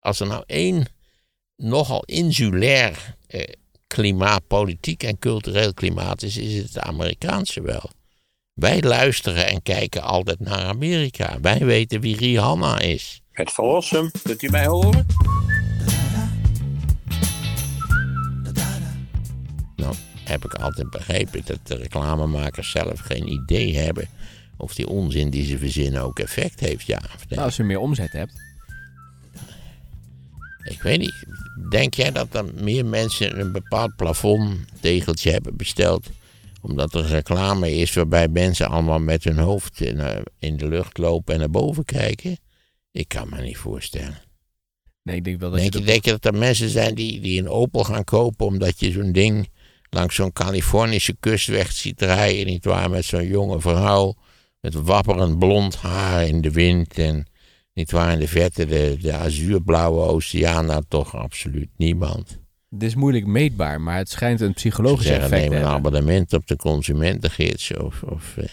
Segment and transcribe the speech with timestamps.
[0.00, 0.86] als er nou één
[1.56, 3.52] nogal insulair eh,
[3.86, 7.90] klimaat, politiek en cultureel klimaat is, is het het Amerikaanse wel.
[8.52, 11.40] Wij luisteren en kijken altijd naar Amerika.
[11.40, 13.20] Wij weten wie Rihanna is.
[13.30, 15.06] Het verlossen, kunt u mij horen?
[19.76, 19.94] Nou,
[20.24, 24.08] heb ik altijd begrepen dat de reclamemakers zelf geen idee hebben
[24.56, 27.00] of die onzin die ze verzinnen ook effect heeft, ja.
[27.28, 28.49] Nou, als je meer omzet hebt.
[30.70, 31.24] Ik weet niet.
[31.70, 36.06] Denk jij dat er meer mensen een bepaald plafondtegeltje hebben besteld?
[36.62, 39.80] Omdat er reclame is waarbij mensen allemaal met hun hoofd
[40.38, 42.36] in, de lucht lopen en naar boven kijken?
[42.92, 44.18] Ik kan me niet voorstellen.
[45.02, 45.78] Nee, ik denk wel dat Denk je...
[45.78, 48.80] je, dat- denk je dat er mensen zijn die, die een Opel gaan kopen omdat
[48.80, 49.48] je zo'n ding
[49.90, 54.14] langs zo'n Californische kustweg ziet rijden, nietwaar, met zo'n jonge vrouw
[54.60, 57.26] met wapperend blond haar in de wind en
[57.80, 62.38] nietwaar in de verte de, de azuurblauwe oceaan, nou toch absoluut niemand.
[62.70, 65.76] Het is moeilijk meetbaar, maar het schijnt een psychologisch zeggen effect neem een hebben.
[65.76, 68.44] abonnement op de consumentengids of, of eh,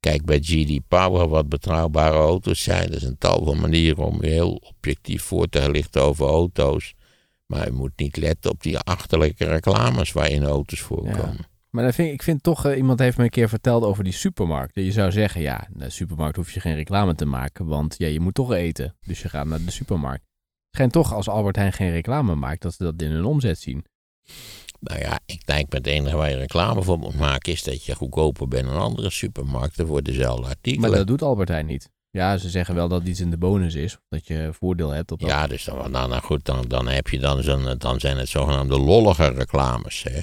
[0.00, 2.88] kijk bij GD Power wat betrouwbare auto's zijn.
[2.88, 6.94] Er is een tal van manieren om u heel objectief voor te lichten over auto's.
[7.46, 11.47] Maar u moet niet letten op die achterlijke reclames waarin auto's voorkomen.
[11.70, 14.04] Maar dan vind, ik- ik vind toch, eh, iemand heeft me een keer verteld over
[14.04, 14.74] die supermarkt.
[14.74, 17.94] Dat Je zou zeggen, ja, in de supermarkt hoef je geen reclame te maken, want
[17.98, 18.96] ja, je moet toch eten.
[19.06, 20.22] Dus je gaat naar de supermarkt.
[20.22, 23.58] Het schijnt toch, als Albert Heijn geen reclame maakt, dat ze dat in hun omzet
[23.58, 23.84] zien.
[24.80, 27.84] Nou ja, ik denk met het enige waar je reclame voor moet maken is dat
[27.84, 30.88] je goedkoper bent dan andere supermarkten voor dezelfde artikelen.
[30.90, 31.88] Maar dat doet Albert Heijn niet.
[32.10, 35.20] Ja, ze zeggen wel dat iets in de bonus is, dat je voordeel hebt op
[35.20, 35.28] dat.
[35.28, 38.28] Ja, dus dan, nou, nou goed, dan, dan heb je dan zo'n, dan zijn het
[38.28, 40.02] zogenaamde lollige reclames.
[40.02, 40.20] Hè.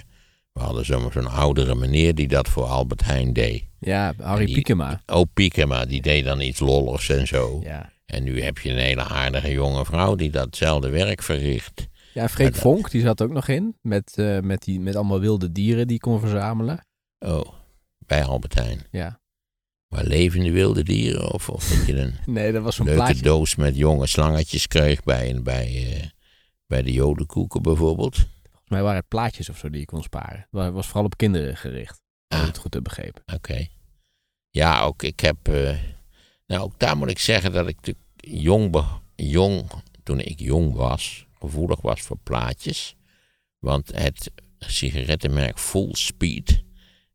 [0.56, 3.64] We hadden zo'n zo'n oudere meneer die dat voor Albert Heijn deed.
[3.80, 5.02] Ja, Harry Die- Piekema.
[5.06, 7.60] Oh, Piekema, die deed dan iets lolligs en zo.
[7.64, 7.92] Ja.
[8.06, 11.88] En nu heb je een hele aardige jonge vrouw die datzelfde werk verricht.
[12.14, 13.76] Ja, Freek dat- Vonk, die zat ook nog in.
[13.82, 16.86] Met, eh, met, die, met allemaal wilde dieren die kon verzamelen.
[17.20, 17.46] Oh,
[17.98, 18.82] bij Albert Heijn.
[18.92, 19.20] Ja.
[19.88, 21.32] Maar levende wilde dieren?
[21.34, 23.22] Of, of dat je een Nee, dat was zo'n leuke plaatje.
[23.24, 26.04] doos met jonge slangetjes kreeg bij, bij, eh,
[26.68, 28.26] bij de jodenkoeken bijvoorbeeld?
[28.76, 30.38] Mij waren het plaatjes of zo die je kon sparen.
[30.40, 32.02] Het wa- was vooral op kinderen gericht.
[32.28, 32.48] Als ik Ah.
[32.54, 33.24] het goed heb begrepen.
[33.34, 33.68] Oké.
[34.50, 35.48] Ja, ook ik heb.
[35.48, 35.78] eh,
[36.48, 38.76] nou, ook daar moet ik zeggen dat ik jong,
[39.16, 39.70] jong,
[40.04, 42.96] toen ik jong was, gevoelig was voor plaatjes.
[43.60, 46.64] Want het sigarettenmerk Full Speed,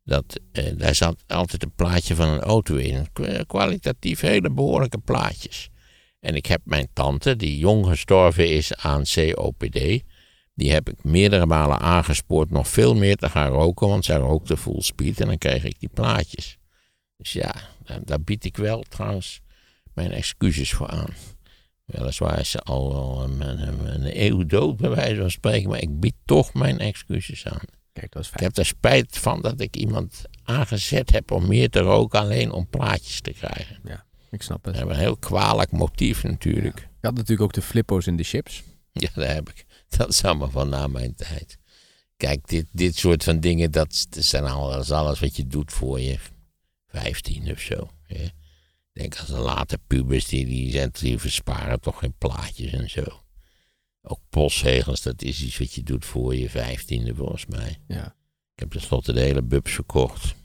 [0.03, 3.11] dat, eh, daar zat altijd een plaatje van een auto in.
[3.13, 5.69] Kwa- Kwalitatief hele behoorlijke plaatjes.
[6.19, 10.03] En ik heb mijn tante, die jong gestorven is aan COPD,
[10.53, 14.57] die heb ik meerdere malen aangespoord nog veel meer te gaan roken, want zij rookte
[14.57, 16.57] full speed en dan kreeg ik die plaatjes.
[17.17, 19.41] Dus ja, daar, daar bied ik wel trouwens
[19.93, 21.13] mijn excuses voor aan.
[21.85, 25.81] Weliswaar is ze al wel een, een, een eeuw dood, bij wijze van spreken, maar
[25.81, 27.61] ik bied toch mijn excuses aan.
[27.93, 28.43] Kijk, dat is Ik fijn.
[28.45, 32.67] heb er spijt van dat ik iemand aangezet heb om meer te roken, alleen om
[32.69, 33.79] plaatjes te krijgen.
[34.31, 34.75] Ik snap het.
[34.75, 36.79] Dat is een heel kwalijk motief natuurlijk.
[36.79, 38.63] Je had natuurlijk ook de flippo's in de chips.
[38.91, 39.65] Ja, dat heb ik.
[39.97, 41.57] Dat is allemaal van na mijn tijd.
[42.17, 45.99] Kijk, dit, dit soort van dingen, dat, dat zijn alles, alles wat je doet voor
[45.99, 46.17] je
[46.87, 47.89] 15 of zo.
[48.03, 48.23] Hè.
[48.23, 52.89] Ik denk als de late pubers, die, die, zijn, die versparen toch geen plaatjes en
[52.89, 53.03] zo.
[54.01, 57.77] Ook postzegels, dat is iets wat je doet voor je 15e volgens mij.
[57.87, 58.05] Ja.
[58.53, 60.35] Ik heb tenslotte de hele bubs verkocht.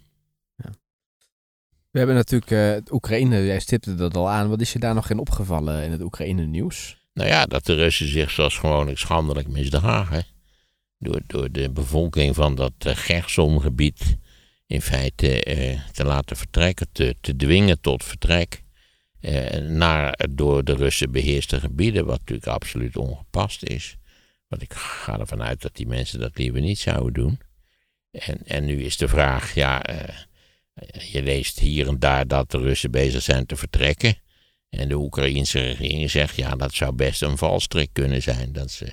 [1.97, 4.49] We hebben natuurlijk eh, het Oekraïne, jij stipte dat al aan.
[4.49, 7.06] Wat is je daar nog in opgevallen in het Oekraïne-nieuws?
[7.17, 10.25] Nou ja, dat de Russen zich zoals gewoonlijk schandelijk misdragen.
[10.99, 14.17] Door, door de bevolking van dat uh, Gerson-gebied
[14.67, 18.63] in feite eh, te laten vertrekken, te, te dwingen tot vertrek.
[19.21, 23.97] eh, naar door de Russen beheerste gebieden, wat natuurlijk absoluut ongepast is.
[24.49, 27.39] Want ik ga ervan uit dat die mensen dat liever niet zouden doen.
[28.11, 30.15] En, en nu is de vraag, ja, eh,
[31.13, 34.17] je leest hier en daar dat de Russen bezig zijn te vertrekken.
[34.77, 38.53] En de Oekraïnse regering zegt, ja, dat zou best een valstrik kunnen zijn.
[38.53, 38.93] Dat ze,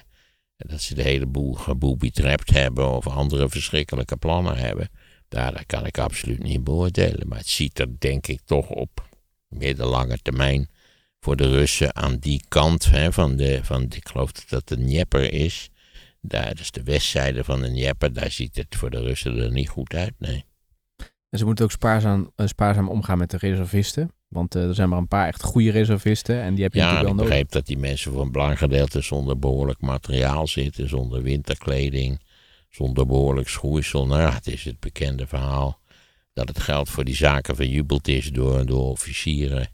[0.57, 4.89] dat ze de hele boel gebooby-trapped hebben of andere verschrikkelijke plannen hebben.
[5.27, 7.27] Daar, kan ik absoluut niet beoordelen.
[7.27, 9.07] Maar het ziet er denk ik toch op
[9.47, 10.69] middellange termijn
[11.19, 14.75] voor de Russen aan die kant hè, van, de, van ik geloof dat dat de
[14.75, 15.69] Dnieper is.
[16.21, 19.69] Daar, dus de westzijde van de Dnieper, daar ziet het voor de Russen er niet
[19.69, 20.45] goed uit, nee.
[21.29, 24.11] En ze moeten ook spaarzaam, eh, spaarzaam omgaan met de reservisten.
[24.33, 26.41] Want eh, er zijn maar een paar echt goede reservisten.
[26.41, 27.37] En die heb je Ja, natuurlijk ik wel nodig.
[27.37, 32.19] begreep dat die mensen voor een belangrijk gedeelte zonder behoorlijk materiaal zitten, zonder winterkleding,
[32.69, 34.07] zonder behoorlijk schoeisel.
[34.07, 35.79] Nou ja, het is het bekende verhaal
[36.33, 39.67] dat het geld voor die zaken verjubeld is door, door officieren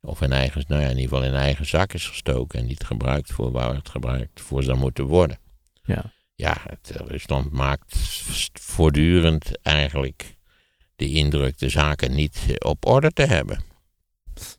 [0.00, 2.84] of in eigen, nou ja, in ieder geval in eigen zak is gestoken en niet
[2.84, 5.38] gebruikt voor waar het gebruikt voor zou moeten worden.
[5.84, 6.04] Ja.
[6.34, 7.96] Ja, het, Rusland maakt
[8.52, 10.36] voortdurend eigenlijk
[10.96, 13.60] de indruk de zaken niet op orde te hebben.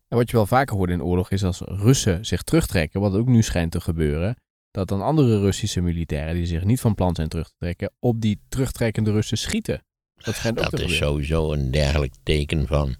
[0.07, 3.27] En wat je wel vaker hoort in oorlog is als Russen zich terugtrekken, wat ook
[3.27, 4.35] nu schijnt te gebeuren,
[4.71, 8.21] dat dan andere Russische militairen die zich niet van plan zijn terug te trekken, op
[8.21, 9.83] die terugtrekkende Russen schieten.
[10.15, 11.07] Dat schijnt ook Dat te is gebeuren.
[11.07, 12.95] sowieso een dergelijk teken van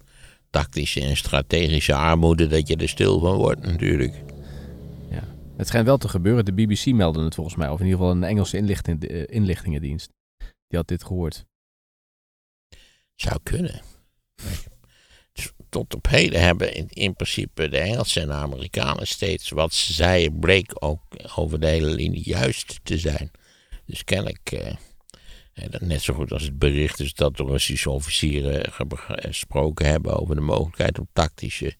[0.50, 4.22] tactische en strategische armoede dat je er stil van wordt natuurlijk.
[5.56, 6.44] Het schijnt wel te gebeuren.
[6.44, 10.12] De BBC meldde het volgens mij, of in ieder geval een Engelse inlichting, inlichtingendienst.
[10.38, 11.46] Die had dit gehoord.
[13.14, 13.80] Zou kunnen.
[15.68, 20.38] Tot op heden hebben in, in principe de Engelsen en Amerikanen steeds wat ze zeiden,
[20.38, 21.02] bleek ook
[21.36, 23.30] over de hele linie juist te zijn.
[23.86, 24.74] Dus kennelijk, eh,
[25.80, 28.72] net zo goed als het bericht is dat de Russische officieren
[29.06, 31.74] gesproken hebben over de mogelijkheid om tactische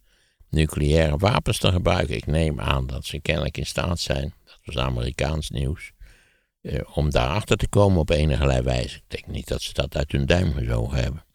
[0.51, 2.17] nucleaire wapens te gebruiken.
[2.17, 5.93] Ik neem aan dat ze kennelijk in staat zijn, dat was Amerikaans nieuws,
[6.61, 8.97] eh, om daarachter te komen op enige wijze.
[8.97, 11.27] Ik denk niet dat ze dat uit hun duim gezogen hebben.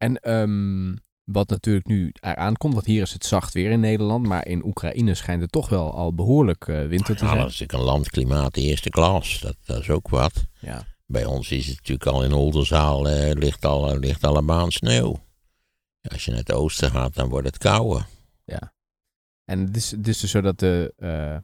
[0.00, 0.96] En ehm,
[1.32, 4.64] wat natuurlijk nu eraan komt, want hier is het zacht weer in Nederland, maar in
[4.64, 7.40] Oekraïne schijnt het toch wel al behoorlijk eh, winter te Ja, zijn.
[7.42, 9.40] dat is natuurlijk een landklimaat eerste klas.
[9.40, 10.32] Dat, dat is ook wat.
[10.60, 10.86] Ja.
[11.06, 14.70] Bij ons is het natuurlijk al in Oldenzaal eh, ligt, al, ligt al een baan
[14.72, 15.18] sneeuw.
[16.02, 18.06] Als je naar het oosten gaat, dan wordt het kouder.
[19.44, 21.36] En het is, het is dus zo dat de eh,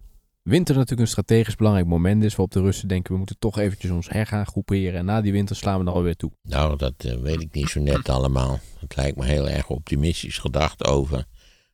[0.46, 3.90] winter natuurlijk een strategisch belangrijk moment is, waarop de Russen denken, we moeten toch eventjes
[3.90, 6.30] ons her gaan groeperen en na die winter slaan we dan alweer toe.
[6.42, 8.60] Nou, dat eh, weet ik niet zo net allemaal.
[8.78, 11.24] Het lijkt me heel erg optimistisch gedacht over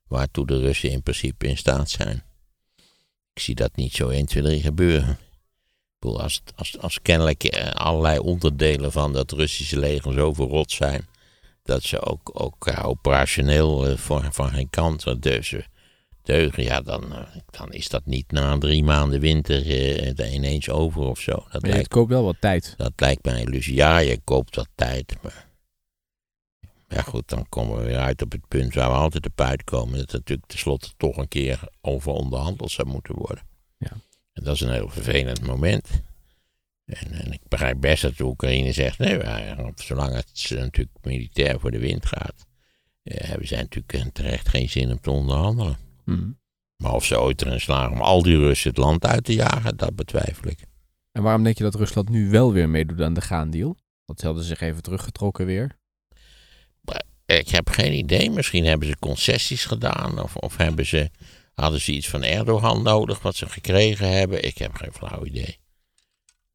[0.09, 2.23] waartoe de Russen in principe in staat zijn.
[3.33, 5.19] Ik zie dat niet zo 1, 2, 3 gebeuren.
[5.99, 11.07] Als, als, als kennelijk eh, allerlei onderdelen van dat Russische leger zo verrot zijn,
[11.63, 15.05] dat ze ook, ook eh, operationeel voor, van geen kant
[16.23, 19.67] deugen, ja, dan, eh, dan is dat niet na drie maanden winter
[20.17, 21.33] eh, ineens over of zo.
[21.33, 22.75] Dat Maar lijkt het koopt wel wat tijd.
[22.77, 23.75] dat lijkt mij een illusie.
[23.75, 25.17] Ja, je koopt wat tijd.
[25.23, 25.47] Maar
[26.89, 29.99] ja, goed, dan komen we weer uit op het punt waar we altijd op uitkomen.
[29.99, 33.45] Dat er natuurlijk tenslotte toch een keer over onderhandeld zou moeten worden.
[33.79, 33.93] Ja.
[34.33, 35.89] En dat is een heel vervelend moment.
[36.85, 39.21] En, en ik begrijp best dat de Oekraïne zegt: nee,
[39.75, 42.47] zolang het ze natuurlijk militair voor de wind gaat,
[43.03, 45.77] eh, hebben zij natuurlijk eh, terecht geen zin om te onderhandelen.
[46.05, 46.31] Mhm.
[46.77, 49.77] Maar of ze ooit erin slagen om al die Russen het land uit te jagen,
[49.77, 50.59] dat betwijfel ik.
[51.13, 53.77] En waarom denk je dat Rusland nu wel weer meedoet aan de gaandeal?
[54.05, 55.81] Want ze hadden zich even teruggetrokken weer.
[57.27, 58.31] Ik heb geen idee.
[58.31, 60.21] Misschien hebben ze concessies gedaan.
[60.23, 61.11] Of, of hebben ze,
[61.55, 64.45] hadden ze iets van Erdogan nodig wat ze gekregen hebben.
[64.45, 65.59] Ik heb geen flauw idee.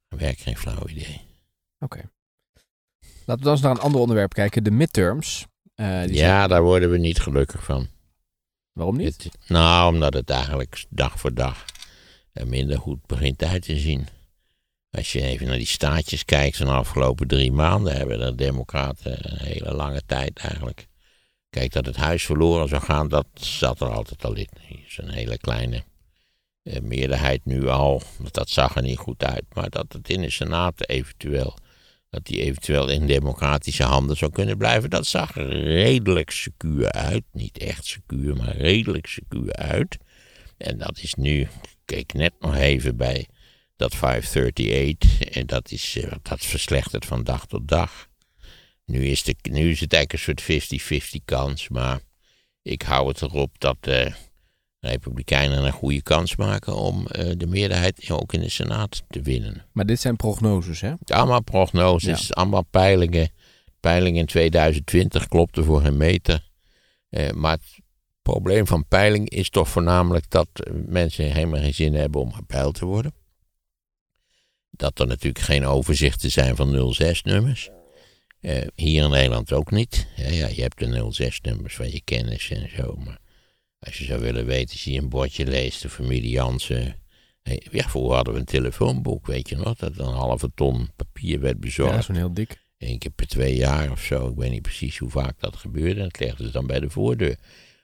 [0.07, 1.21] Werk geen flauw idee.
[1.79, 2.09] Oké.
[3.25, 4.63] Laten we dan eens naar een ander onderwerp kijken.
[4.63, 5.45] De midterms.
[5.75, 7.87] Eh, die zijn- Ja, daar worden we niet gelukkig van.
[8.77, 9.29] Waarom niet?
[9.47, 11.65] Nou, omdat het eigenlijk dag voor dag
[12.45, 14.07] minder goed begint uit te zien.
[14.91, 19.45] Als je even naar die staatjes kijkt, zo'n afgelopen drie maanden hebben de democraten een
[19.45, 20.87] hele lange tijd eigenlijk.
[21.49, 24.49] Kijk, dat het huis verloren zou gaan, dat zat er altijd al in.
[24.53, 25.83] Er is een hele kleine
[26.63, 29.45] eh, meerderheid nu al, want dat zag er niet goed uit.
[29.53, 31.57] Maar dat het in de Senaat eventueel,
[32.09, 37.23] dat die eventueel in democratische handen zou kunnen blijven, dat zag redelijk secuur uit.
[37.31, 39.97] Niet echt secuur, maar redelijk secuur uit.
[40.57, 41.49] En dat is nu, ik
[41.85, 43.27] keek net nog even bij
[43.75, 48.07] dat 538, en dat, is, eh, dat verslechtert van dag tot dag.
[48.85, 50.63] Nu is, de, nu is het eigenlijk een
[50.99, 51.99] soort 50-50 kans, maar
[52.61, 54.13] ik hou het erop dat de
[54.79, 59.65] Republikeinen een goede kans maken om eh, de meerderheid ook in de Senaat te winnen.
[59.71, 60.93] Maar dit zijn prognoses, hè?
[61.05, 63.29] Allemaal prognoses, allemaal peilingen.
[63.79, 66.49] Peiling in 2020 klopte voor een meter.
[67.09, 67.79] Eh, maar het
[68.21, 72.75] probleem van peiling is toch voornamelijk dat eh, mensen helemaal geen zin hebben om gepeild
[72.75, 73.13] te worden.
[74.69, 77.69] Dat er natuurlijk geen overzichten zijn van 06-nummers.
[78.39, 80.07] Eh, hier in Nederland ook niet.
[80.15, 82.95] Ja, ja, je hebt de 06-nummers van je kennis en zo.
[82.95, 83.19] Maar
[83.79, 86.95] als je zou willen weten, als je een bordje leest, de familie Jansen.
[87.71, 89.75] Ja, vroeger hadden we een telefoonboek, weet je nog?
[89.75, 91.93] Dat een halve ton papier werd bezorgd.
[91.93, 92.65] Ja, zo'n heel dik.
[92.77, 94.27] Eén keer per twee jaar of zo.
[94.27, 96.01] Ik weet niet precies hoe vaak dat gebeurde.
[96.01, 97.37] Dat legden ze dan bij de voordeur.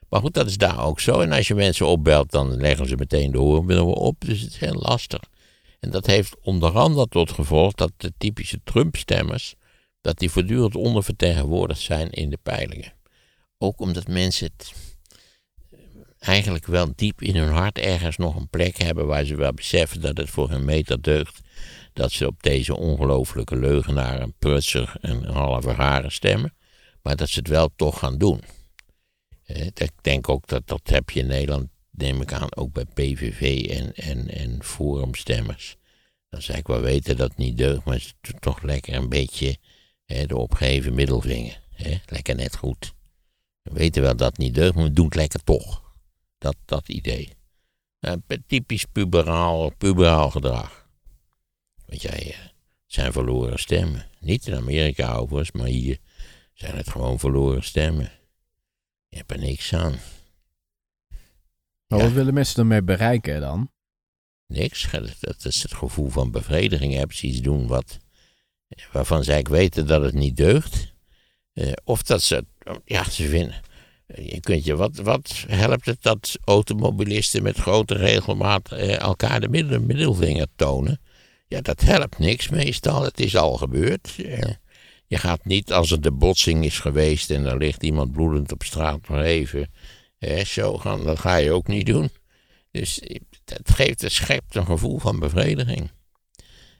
[0.08, 1.20] Maar goed, dat is daar ook zo.
[1.20, 4.16] En als je mensen opbelt, dan leggen ze meteen de hoormiddelen op.
[4.18, 5.20] Dus het is heel lastig.
[5.80, 9.54] En dat heeft onder andere tot gevolg dat de typische Trump-stemmers...
[10.00, 12.92] dat die voortdurend ondervertegenwoordigd zijn in de peilingen.
[13.58, 14.72] Ook omdat mensen het
[16.26, 19.06] eigenlijk wel diep in hun hart ergens nog een plek hebben...
[19.06, 21.40] waar ze wel beseffen dat het voor hun meter deugt
[21.94, 26.54] dat ze op deze ongelofelijke leugenaar, een prutser en een halve rare stemmen,
[27.02, 28.40] maar dat ze het wel toch gaan doen.
[29.74, 33.66] Ik denk ook dat dat heb je in Nederland, neem ik aan, ook bij PVV
[33.70, 35.76] en, en, en forumstemmers.
[36.28, 39.56] Dan zei ik wel weten dat het niet deugt, maar is toch lekker een beetje
[40.04, 41.62] hè, de opgeheven middelvinger.
[42.06, 42.92] Lekker net goed.
[43.62, 45.83] We weten wel dat het niet deugt, maar doen het lekker toch.
[46.44, 47.28] Dat, dat idee.
[48.00, 48.12] Uh,
[48.46, 50.88] typisch puberaal, puberaal gedrag.
[51.86, 52.46] Want jij, uh,
[52.86, 54.06] zijn verloren stemmen.
[54.20, 55.98] Niet in Amerika overigens, maar hier
[56.54, 58.10] zijn het gewoon verloren stemmen.
[59.08, 59.94] Je hebt er niks aan.
[61.86, 62.04] Maar Ja.
[62.04, 63.70] wat willen mensen ermee bereiken dan?
[64.46, 64.90] Niks.
[65.20, 66.92] Dat is het gevoel van bevrediging.
[66.92, 67.98] Je hebt iets doen wat,
[68.92, 70.92] waarvan zij weten dat het niet deugt.
[71.52, 72.46] Eh, of dat ze,
[72.84, 73.60] ja, ze vinden.
[74.06, 79.48] Je kunt je, wat, wat helpt het dat automobilisten met grote regelmaat eh, elkaar de
[79.48, 81.00] middel, middelvinger tonen?
[81.48, 83.02] Ja, dat helpt niks meestal.
[83.02, 84.14] Het is al gebeurd.
[84.16, 84.50] Eh,
[85.06, 88.62] je gaat niet als er de botsing is geweest en er ligt iemand bloedend op
[88.62, 89.70] straat maar even
[90.18, 91.04] eh, zo gaan.
[91.04, 92.10] Dat ga je ook niet doen.
[92.70, 93.00] Dus
[93.44, 95.90] het geeft, het schept een gevoel van bevrediging.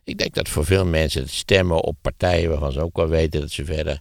[0.04, 3.40] Ik denk dat voor veel mensen het stemmen op partijen waarvan ze ook wel weten
[3.40, 4.00] dat ze verder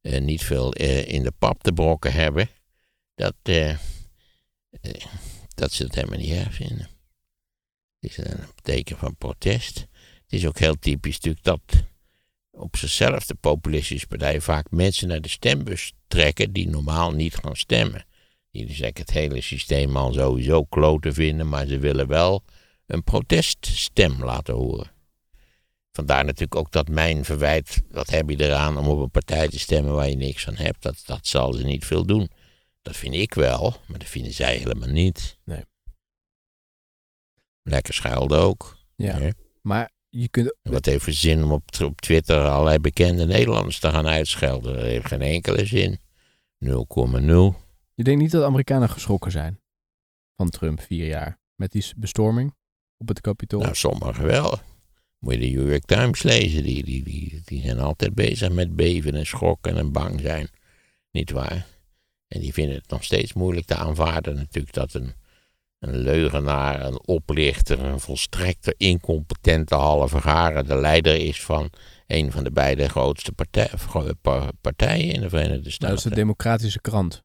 [0.00, 2.48] eh, niet veel eh, in de pap te brokken hebben,
[3.22, 3.78] dat, eh, eh,
[5.54, 6.88] dat ze het helemaal niet erg vinden.
[8.00, 9.78] Het is een teken van protest.
[10.22, 11.60] Het is ook heel typisch natuurlijk dat
[12.50, 17.56] op zichzelf de populistische partijen vaak mensen naar de stembus trekken die normaal niet gaan
[17.56, 18.06] stemmen.
[18.50, 22.42] Die dus eigenlijk het hele systeem al sowieso kloten vinden, maar ze willen wel
[22.86, 24.90] een proteststem laten horen.
[25.92, 29.58] Vandaar natuurlijk ook dat mijn verwijt, wat heb je eraan om op een partij te
[29.58, 32.30] stemmen waar je niks van hebt, dat, dat zal ze niet veel doen.
[32.82, 35.38] Dat vind ik wel, maar dat vinden zij helemaal niet.
[35.44, 35.64] Nee.
[37.62, 38.76] Lekker schelden ook.
[38.96, 39.18] Ja.
[39.18, 39.30] hè.
[39.62, 40.56] Maar je kunt...
[40.62, 44.74] Wat heeft voor zin om op, op Twitter allerlei bekende Nederlanders te gaan uitschelden?
[44.74, 45.98] Dat heeft geen enkele zin.
[46.64, 46.68] 0,0.
[47.94, 49.60] Je denkt niet dat Amerikanen geschrokken zijn
[50.36, 52.54] van Trump vier jaar met die bestorming
[52.96, 53.60] op het kapitool?
[53.60, 54.58] Nou, sommigen wel.
[55.18, 56.62] Moet je de New York Times lezen.
[56.62, 60.48] Die, die, die, die zijn altijd bezig met beven en schokken en bang zijn.
[61.10, 61.66] Niet waar?
[62.32, 65.12] En die vinden het nog steeds moeilijk te aanvaarden natuurlijk dat een,
[65.78, 71.70] een leugenaar, een oplichter, een volstrekte incompetente halve garen de leider is van
[72.06, 75.94] een van de beide grootste partij, gro- pa- partijen in de Verenigde Nou, Staten.
[75.94, 77.22] dat is de democratische krant.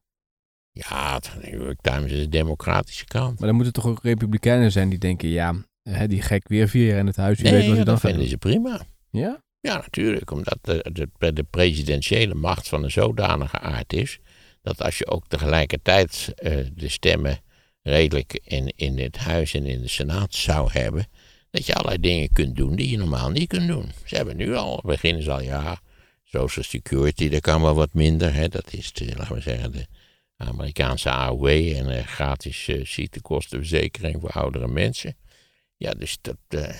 [0.72, 3.38] Ja, de New York Times is een democratische krant.
[3.38, 6.86] Maar dan moeten toch ook republikeinen zijn die denken, ja, hè, die gek weer vier
[6.88, 8.28] jaar in het huis, wie weet Nee, wat dan dat vinden doen.
[8.28, 8.80] ze prima.
[9.10, 9.42] Ja?
[9.60, 14.18] Ja, natuurlijk, omdat de, de, de presidentiële macht van een zodanige aard is,
[14.68, 17.40] dat als je ook tegelijkertijd eh, de stemmen
[17.82, 21.06] redelijk in, in het huis en in de senaat zou hebben,
[21.50, 23.90] dat je allerlei dingen kunt doen die je normaal niet kunt doen.
[24.04, 25.80] Ze hebben nu al, beginnen ze al, ja,
[26.24, 29.86] social security, dat kan wel wat minder, hè, dat is, de, laten we zeggen, de
[30.36, 35.16] Amerikaanse AOW en eh, gratis eh, ziektekostenverzekering voor oudere mensen.
[35.76, 36.36] Ja, dus dat...
[36.48, 36.74] eh,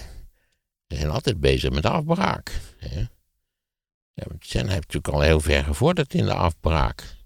[0.89, 2.61] ze zijn altijd bezig met afbraak.
[2.79, 3.05] Hè?
[4.15, 7.18] Ze zijn natuurlijk al heel ver gevorderd in de afbraak.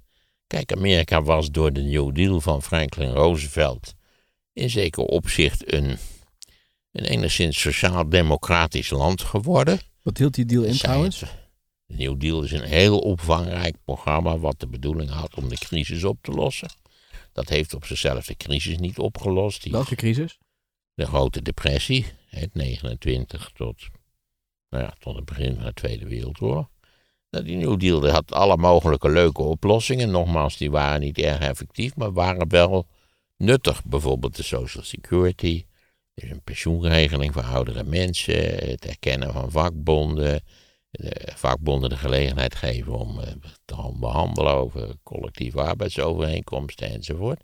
[0.52, 3.94] Kijk, Amerika was door de New Deal van Franklin Roosevelt
[4.52, 5.98] in zeker opzicht een,
[6.90, 9.80] een enigszins sociaal-democratisch land geworden.
[10.02, 11.18] Wat hield die deal in trouwens?
[11.18, 11.26] De
[11.86, 16.18] New Deal is een heel omvangrijk programma wat de bedoeling had om de crisis op
[16.22, 16.70] te lossen.
[17.32, 19.62] Dat heeft op zichzelf de crisis niet opgelost.
[19.62, 20.38] Die Welke crisis?
[20.94, 23.82] de grote depressie, het 29 tot,
[24.68, 26.68] nou ja, tot het begin van de Tweede Wereldoorlog.
[27.32, 30.10] Nou, die New Deal had alle mogelijke leuke oplossingen.
[30.10, 32.86] Nogmaals, die waren niet erg effectief, maar waren wel
[33.36, 33.84] nuttig.
[33.84, 35.64] Bijvoorbeeld de Social Security,
[36.14, 40.42] dus een pensioenregeling voor oudere mensen, het erkennen van vakbonden,
[40.90, 43.32] de vakbonden de gelegenheid geven om eh,
[43.64, 47.42] te gaan behandelen over collectieve arbeidsovereenkomsten enzovoort.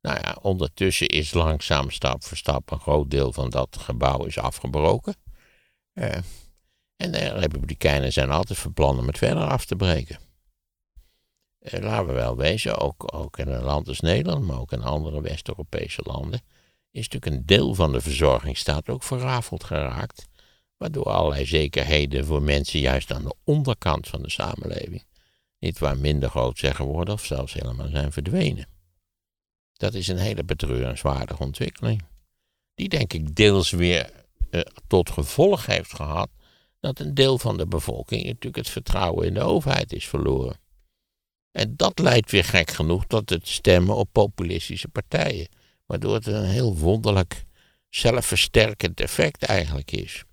[0.00, 4.38] Nou ja, ondertussen is langzaam stap voor stap een groot deel van dat gebouw is
[4.38, 5.14] afgebroken.
[5.92, 6.18] Eh,
[6.98, 10.18] en de Republikeinen zijn altijd van plan om het verder af te breken.
[11.58, 14.82] Eh, laten we wel wezen, ook, ook in een land als Nederland, maar ook in
[14.82, 16.40] andere West-Europese landen,
[16.90, 20.26] is natuurlijk een deel van de verzorgingsstaat ook verrafeld geraakt.
[20.76, 25.04] Waardoor allerlei zekerheden voor mensen juist aan de onderkant van de samenleving
[25.58, 28.68] niet waar minder groot zijn geworden of zelfs helemaal zijn verdwenen.
[29.72, 32.04] Dat is een hele betreurenswaardige ontwikkeling.
[32.74, 34.10] Die denk ik deels weer
[34.50, 36.28] eh, tot gevolg heeft gehad
[36.80, 40.60] dat een deel van de bevolking natuurlijk het vertrouwen in de overheid is verloren.
[41.50, 45.48] En dat leidt weer gek genoeg tot het stemmen op populistische partijen.
[45.86, 47.44] Waardoor het een heel wonderlijk
[47.88, 50.24] zelfversterkend effect eigenlijk is.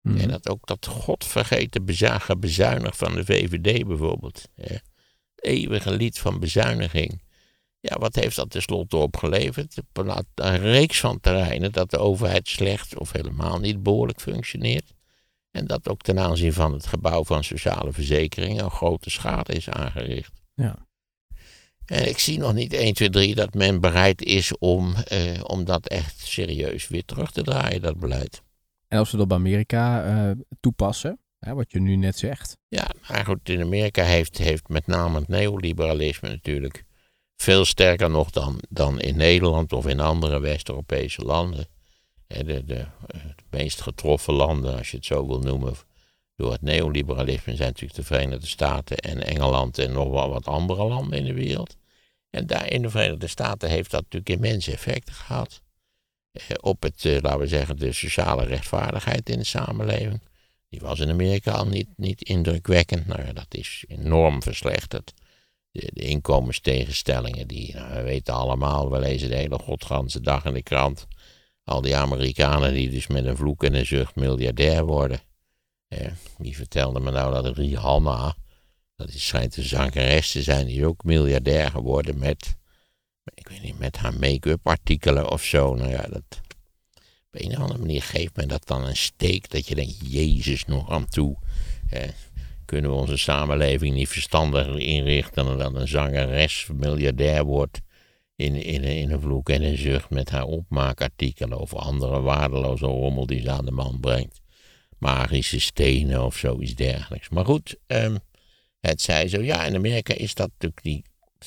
[0.00, 0.18] Mhm.
[0.18, 4.48] En dat ook dat godvergeten bezuigen bezuinig van de VVD bijvoorbeeld.
[4.54, 4.76] Hè.
[5.34, 7.22] eeuwige lied van bezuiniging.
[7.88, 9.76] Ja, wat heeft dat tenslotte opgeleverd?
[10.34, 14.94] Een reeks van terreinen dat de overheid slecht of helemaal niet behoorlijk functioneert.
[15.50, 19.68] En dat ook ten aanzien van het gebouw van sociale verzekeringen een grote schade is
[19.68, 20.32] aangericht.
[20.54, 20.86] Ja.
[21.84, 25.64] En ik zie nog niet 1, 2, 3 dat men bereid is om, eh, om
[25.64, 28.42] dat echt serieus weer terug te draaien, dat beleid.
[28.88, 32.56] En als we dat bij Amerika eh, toepassen, hè, wat je nu net zegt.
[32.68, 36.84] Ja, maar goed, in Amerika heeft, heeft met name het neoliberalisme natuurlijk
[37.36, 41.66] veel sterker nog dan, dan in Nederland of in andere West-Europese landen.
[42.26, 42.86] De, de, de,
[43.50, 45.74] meest getroffen landen, als je het zo wil noemen,
[46.36, 50.84] door het neoliberalisme zijn natuurlijk de Verenigde Staten en Engeland en nog wel wat andere
[50.84, 51.76] landen in de wereld.
[52.30, 55.60] En daar in de Verenigde Staten heeft dat natuurlijk immense effecten gehad.
[56.32, 60.20] Eh, op het, eh, laten we zeggen, de sociale rechtvaardigheid in de samenleving.
[60.68, 63.06] Die was in Amerika al niet, niet indrukwekkend.
[63.06, 65.12] Nou ja, dat is enorm verslechterd.
[65.76, 70.54] De, de inkomenstegenstellingen, die, nou, we weten allemaal, we lezen de hele godganse dag in
[70.54, 71.06] de krant.
[71.64, 75.20] Al die Amerikanen die dus met een vloek en een zucht miljardair worden.
[75.88, 78.36] Eh, wie vertelde me nou dat Rihanna,
[78.96, 82.56] dat is, schijnt een zangeres te zijn, die is ook miljardair geworden met,
[83.34, 85.74] ik weet niet, met haar make-up artikelen of zo.
[85.74, 86.40] Nou ja, dat,
[87.30, 90.64] op een of andere manier geeft men dat dan een steek dat je denkt, Jezus
[90.64, 91.36] nog aan toe.
[91.90, 92.08] Eh,
[92.66, 97.80] kunnen we onze samenleving niet verstandiger inrichten dan dat een zangeres miljardair wordt
[98.36, 103.26] in, in, in een vloek en een zucht met haar opmaakartikelen over andere waardeloze rommel
[103.26, 104.40] die ze aan de man brengt
[104.98, 107.28] magische stenen of zoiets dergelijks.
[107.28, 108.18] Maar goed, um,
[108.80, 109.42] het zei zo.
[109.42, 111.04] Ja, in Amerika is dat natuurlijk die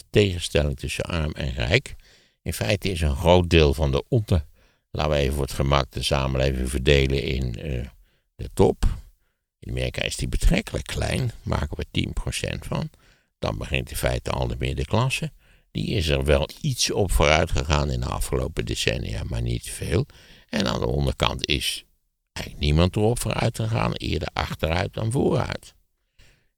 [0.09, 1.95] tegenstelling tussen arm en rijk.
[2.41, 4.45] In feite is een groot deel van de onder,
[4.91, 7.85] laten we even voor het gemak de samenleving verdelen in uh,
[8.35, 8.85] de top.
[9.59, 12.05] In Amerika is die betrekkelijk klein, maken we
[12.55, 12.89] 10% van.
[13.39, 15.31] Dan begint in feite al de middenklasse.
[15.71, 20.05] Die is er wel iets op vooruit gegaan in de afgelopen decennia, maar niet veel.
[20.49, 21.85] En aan de onderkant is
[22.31, 25.73] eigenlijk niemand erop vooruit gegaan, eerder achteruit dan vooruit.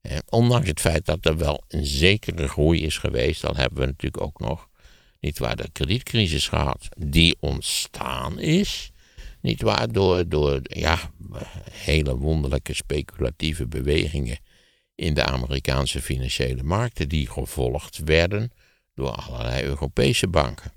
[0.02, 3.86] En ondanks het feit dat er wel een zekere groei is geweest, dan hebben we
[3.86, 4.70] natuurlijk ook nog,
[5.20, 8.91] niet waar, de kredietcrisis gehad, die ontstaan is.
[9.42, 11.12] Niet waar, door, ja,
[11.72, 14.38] hele wonderlijke speculatieve bewegingen
[14.96, 18.52] in de Amerikaanse financiële markten, die gevolgd werden
[18.94, 20.72] door allerlei Europese banken.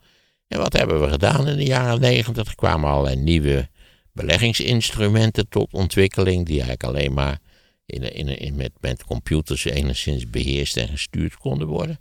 [0.47, 2.47] En wat hebben we gedaan in de jaren 90?
[2.47, 3.69] Er kwamen allerlei nieuwe
[4.11, 7.39] beleggingsinstrumenten tot ontwikkeling, die eigenlijk alleen maar
[7.87, 11.99] in, in, in, met, computers enigszins beheerst en gestuurd konden worden.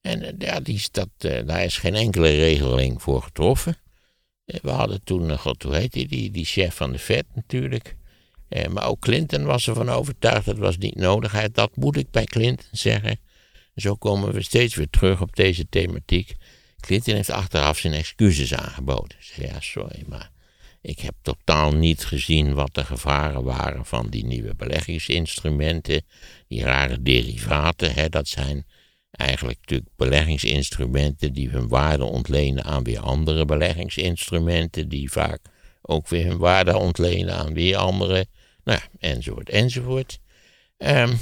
[0.00, 3.76] En eh, ja, die, dat, uh, daar is geen enkele regeling voor getroffen.
[4.44, 7.96] Eh, we hadden toen, god, hoe heet die, die, chef van de Fed natuurlijk.
[8.48, 11.48] Eh, maar ook Clinton was ervan overtuigd, dat was niet nodig.
[11.48, 13.20] Dat moet ik bij Clinton zeggen.
[13.76, 16.34] Zo komen we steeds weer terug op deze thematiek.
[16.80, 19.16] Clinton heeft achteraf zijn excuses aangeboden.
[19.20, 20.30] Zei, ja, sorry, maar
[20.84, 26.02] ik heb totaal niet gezien wat de gevaren waren van die nieuwe beleggingsinstrumenten.
[26.48, 28.66] Die rare derivaten, hè, dat zijn
[29.10, 35.40] eigenlijk natuurlijk beleggingsinstrumenten die hun waarde ontlenen aan weer andere beleggingsinstrumenten, die vaak
[35.82, 38.26] ook weer hun waarde ontlenen aan weer andere
[38.64, 40.18] nou ja, enzovoort, enzovoort.
[40.78, 41.18] Um,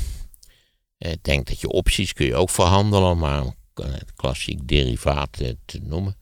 [0.98, 3.44] ik denk dat je opties kun je ook verhandelen, maar
[3.74, 5.32] het klassiek derivaat
[5.64, 6.16] te noemen.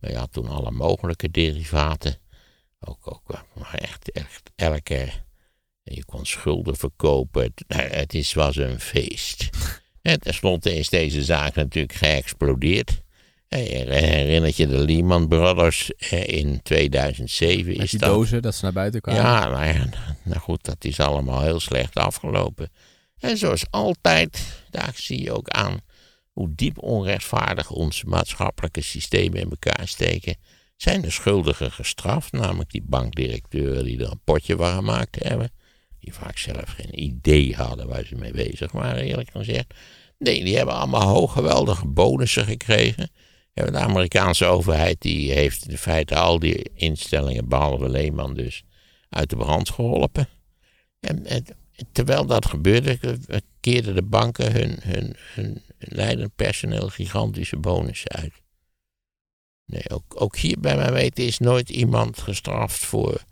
[0.00, 2.18] Maar had toen alle mogelijke derivaten.
[2.88, 5.08] Ook, ook maar echt, echt elke.
[5.82, 7.42] Je kon schulden verkopen.
[7.42, 9.48] Het, het is, was een feest.
[10.02, 13.02] En tenslotte is deze zaak natuurlijk geëxplodeerd.
[13.48, 17.66] Herinnert je de Lehman Brothers in 2007?
[17.66, 19.22] Met is die dat, dozen dat ze naar buiten kwamen?
[19.22, 19.88] Ja, nou ja,
[20.22, 22.70] nou goed, dat is allemaal heel slecht afgelopen.
[23.18, 25.80] En zoals altijd, daar zie je ook aan
[26.32, 30.36] hoe diep onrechtvaardig onze maatschappelijke systemen in elkaar steken.
[30.76, 35.50] Zijn de schuldigen gestraft, namelijk die bankdirecteuren die er een potje van gemaakt hebben.
[36.00, 39.74] Die vaak zelf geen idee hadden waar ze mee bezig waren, eerlijk gezegd.
[40.18, 43.10] Nee, die hebben allemaal hoog geweldige bonussen gekregen.
[43.52, 48.64] De Amerikaanse overheid die heeft in feite al die instellingen, behalve Lehman dus,
[49.08, 50.28] uit de brand geholpen.
[51.00, 51.44] En, en
[51.92, 52.98] terwijl dat gebeurde,
[53.60, 58.32] keerden de banken hun, hun, hun leidend personeel gigantische bonussen uit.
[59.66, 63.22] Nee, ook, ook hier bij mij weten is nooit iemand gestraft voor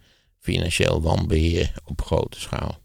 [0.41, 2.83] financieel wanbeheer op grote schaal.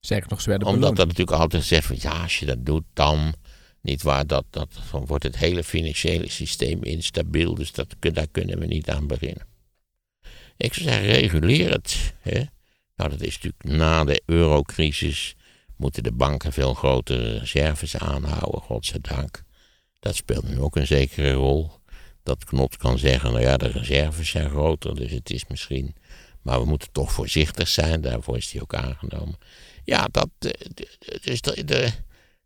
[0.00, 0.98] Zeker nog, ze werden Omdat beloond.
[0.98, 3.34] dat natuurlijk altijd gezegd van ja, als je dat doet, dan
[3.80, 7.54] niet waar, dat, dat, dan wordt het hele financiële systeem instabiel.
[7.54, 9.46] Dus dat, daar kunnen we niet aan beginnen.
[10.56, 12.14] Ik zou zeggen, reguleer het.
[12.20, 12.42] Hè?
[12.96, 15.34] Nou, dat is natuurlijk na de eurocrisis
[15.76, 19.42] moeten de banken veel grotere reserves aanhouden, godzijdank.
[19.98, 21.70] Dat speelt nu ook een zekere rol.
[22.22, 25.94] Dat Knot kan zeggen, nou ja, de reserves zijn groter, dus het is misschien...
[26.42, 29.38] Maar we moeten toch voorzichtig zijn, daarvoor is die ook aangenomen.
[29.84, 30.28] Ja, dat,
[31.22, 31.92] dus de, de,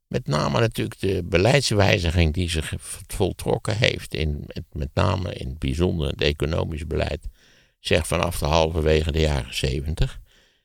[0.06, 2.72] met name natuurlijk de beleidswijziging die zich
[3.06, 7.28] voltrokken heeft, in, met name in het bijzonder het economisch beleid,
[7.80, 10.20] zeg vanaf de halverwege de jaren zeventig,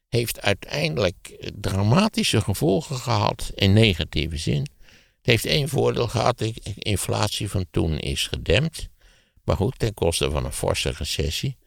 [0.10, 4.62] heeft uiteindelijk dramatische gevolgen gehad in negatieve zin.
[4.62, 8.90] Het heeft één voordeel gehad, de inflatie van toen is gedempt,
[9.44, 11.58] maar goed, ten koste van een forse recessie.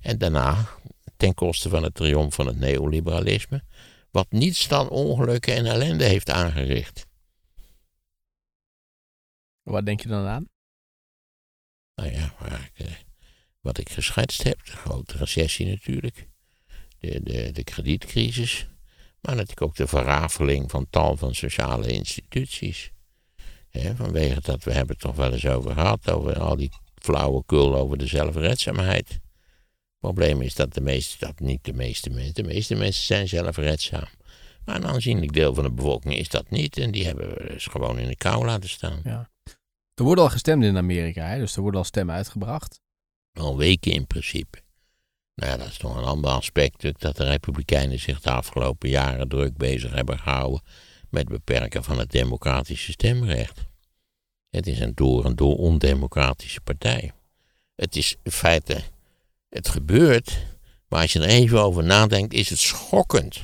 [0.00, 0.68] En daarna
[1.16, 3.62] ten koste van het triomf van het neoliberalisme,
[4.10, 7.06] wat niets dan ongelukken en ellende heeft aangericht.
[9.62, 10.48] Wat denk je dan aan?
[11.94, 12.34] Nou ja,
[12.74, 12.92] ik, eh,
[13.60, 16.28] wat ik geschetst heb, de grote recessie natuurlijk,
[16.98, 18.68] de, de, de kredietcrisis,
[19.20, 22.92] maar natuurlijk ook de verrafeling van tal van sociale instituties.
[23.68, 26.70] He, vanwege dat, we hebben het toch wel eens over gehad, over al die
[27.04, 29.08] flauwekul over de zelfredzaamheid.
[29.08, 29.20] Het
[29.98, 34.08] probleem is dat de meeste, dat niet de meeste mensen, de meeste mensen zijn zelfredzaam.
[34.64, 37.66] Maar een aanzienlijk deel van de bevolking is dat niet en die hebben we dus
[37.66, 39.00] gewoon in de kou laten staan.
[39.04, 39.28] Ja.
[39.94, 41.38] Er wordt al gestemd in Amerika, hè?
[41.38, 42.80] dus er worden al stemmen uitgebracht.
[43.32, 44.58] Al weken in principe.
[45.34, 49.28] Nou ja, dat is nog een ander aspect dat de Republikeinen zich de afgelopen jaren
[49.28, 50.62] druk bezig hebben gehouden
[51.10, 53.66] met het beperken van het democratische stemrecht.
[54.54, 57.12] Het is een door en door ondemocratische partij.
[57.76, 58.80] Het is in feite,
[59.48, 60.38] het gebeurt,
[60.88, 63.42] maar als je er even over nadenkt, is het schokkend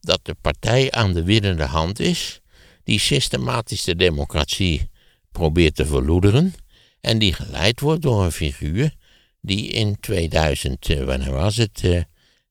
[0.00, 2.40] dat de partij aan de winnende hand is,
[2.84, 4.90] die systematisch de democratie
[5.32, 6.54] probeert te verloederen
[7.00, 8.94] en die geleid wordt door een figuur
[9.40, 11.80] die in 2000, eh, wanneer was het?
[11.84, 12.02] Eh,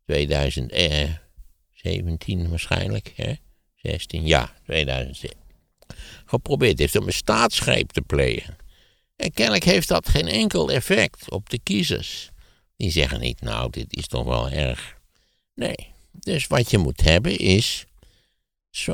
[0.06, 3.34] 2017 waarschijnlijk, hè?
[3.76, 5.41] 16, ja, 2017.
[6.32, 8.58] Geprobeerd heeft om een staatsgreep te plegen.
[9.16, 12.30] En kennelijk heeft dat geen enkel effect op de kiezers.
[12.78, 14.98] Die zeggen niet, nou, dit is toch wel erg.
[15.56, 15.94] Nee.
[16.12, 17.86] Dus wat je moet hebben is.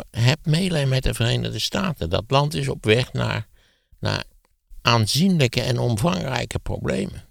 [0.10, 2.10] Heb meelijn met de Verenigde Staten.
[2.10, 3.48] Dat land is op weg naar,
[4.00, 4.24] naar
[4.82, 7.26] aanzienlijke en omvangrijke problemen.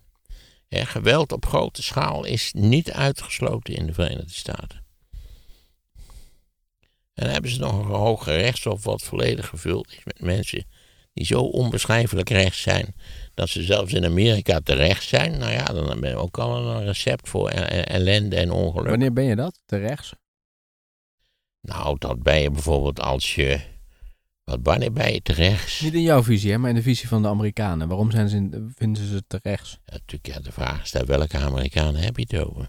[0.68, 4.85] Geweld op grote schaal is niet uitgesloten in de Verenigde Staten.
[7.16, 10.64] En dan hebben ze nog een hoge rechtshof wat volledig gevuld is met mensen
[11.12, 12.94] die zo onbeschrijfelijk rechts zijn,
[13.34, 15.38] dat ze zelfs in Amerika terecht zijn.
[15.38, 18.88] Nou ja, dan ben je ook al een recept voor ellende en ongeluk.
[18.88, 19.60] Wanneer ben je dat?
[19.66, 20.14] Te rechts?
[21.60, 23.60] Nou, dat ben je bijvoorbeeld als je.
[24.44, 25.80] Wat wanneer ben je te rechts?
[25.80, 27.88] Niet in jouw visie, hè, maar in de visie van de Amerikanen.
[27.88, 29.78] Waarom zijn ze in, vinden ze het te rechts?
[29.84, 32.68] Ja, natuurlijk, ja, de vraag is daar welke Amerikanen heb je het over?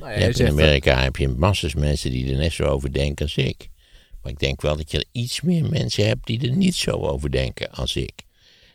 [0.00, 3.36] Nou, Je in Amerika heb je massas mensen die er net zo over denken als
[3.36, 3.68] ik.
[4.26, 6.90] Maar ik denk wel dat je er iets meer mensen hebt die er niet zo
[6.90, 8.12] over denken als ik.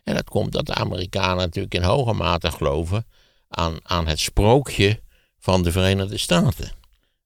[0.04, 3.06] En dat komt dat de Amerikanen natuurlijk in hoge mate geloven
[3.48, 5.00] aan, aan het sprookje
[5.40, 6.72] van de Verenigde Staten.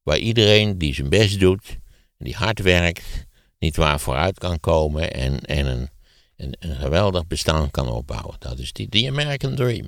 [0.04, 1.78] Waar iedereen die zijn best doet,
[2.18, 3.26] die hard werkt,
[3.60, 5.90] niet waar vooruit kan komen en, en een,
[6.36, 8.36] een, een geweldig bestaan kan opbouwen.
[8.40, 9.88] Dat is die, die American Dream.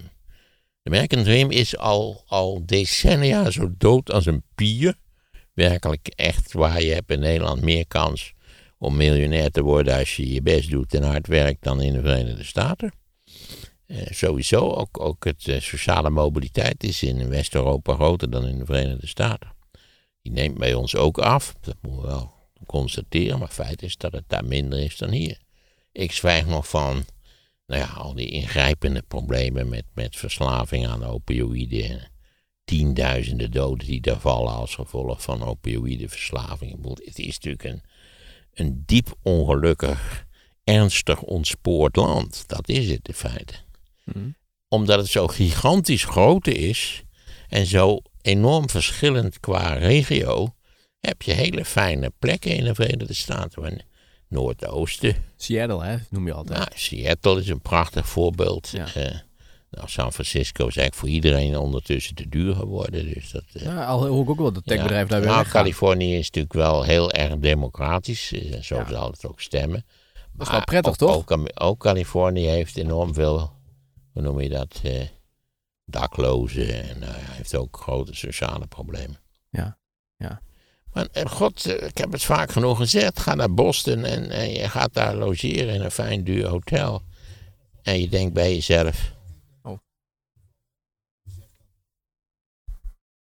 [0.82, 4.96] De American Dream is al, al decennia zo dood als een pier.
[5.58, 8.34] Werkelijk echt waar je hebt in Nederland meer kans
[8.78, 12.02] om miljonair te worden als je je best doet en hard werkt dan in de
[12.02, 12.92] Verenigde Staten.
[13.86, 18.66] Eh, sowieso, ook, ook het eh, sociale mobiliteit is in West-Europa groter dan in de
[18.66, 19.56] Verenigde Staten.
[20.22, 22.34] Die neemt bij ons ook af, dat moeten we wel
[22.66, 25.38] constateren, maar feit is dat het daar minder is dan hier.
[25.92, 27.06] Ik zwijg nog van
[27.66, 32.16] nou ja, al die ingrijpende problemen met, met verslaving aan opioïden.
[32.68, 36.98] Tienduizenden doden die daar vallen als gevolg van opioïdeverslaving.
[37.04, 37.82] Het is natuurlijk een,
[38.54, 40.26] een diep ongelukkig,
[40.64, 42.44] ernstig ontspoord land.
[42.48, 43.54] Dat is het in feite.
[44.04, 44.30] Mhm.
[44.68, 47.04] Omdat het zo gigantisch groot is
[47.50, 50.56] en zo enorm verschillend qua regio,
[51.00, 53.86] heb je hele fijne plekken in de Verenigde Staten.
[54.28, 56.60] Noordoosten, Seattle, hè, noem je altijd.
[56.60, 58.70] nou, Seattle is een prachtig voorbeeld.
[58.70, 58.94] Ja.
[58.94, 59.16] Eh,
[59.78, 63.14] Nou, San Francisco is eigenlijk voor iedereen ondertussen te duur geworden.
[63.14, 65.46] Dus dat, eh, Ja, al hoor ik ook wel dat techbedrijven daar nou.
[65.46, 68.32] Californië is natuurlijk wel heel erg democratisch.
[68.32, 68.88] eh, Zo Ja.
[68.90, 69.86] zal het ook stemmen.
[70.34, 71.16] Dat is wel prettig, ook, toch?
[71.16, 73.52] Ook, ook Californië heeft enorm veel,
[74.14, 75.02] hoe noem je dat, eh,
[75.86, 76.84] daklozen.
[76.90, 79.20] En eh, heeft ook grote sociale problemen.
[79.50, 79.78] Ja,
[80.18, 80.42] ja.
[80.94, 83.20] Maar god, ik heb het vaak genoeg gezegd.
[83.20, 87.02] Ga naar Boston en, en je gaat daar logeren in een fijn duur hotel.
[87.82, 89.16] En je denkt bij jezelf...